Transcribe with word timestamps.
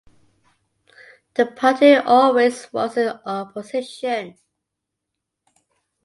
The 1.35 1.45
party 1.45 1.93
always 1.93 2.73
was 2.73 2.97
in 2.97 3.09
opposition. 3.23 4.35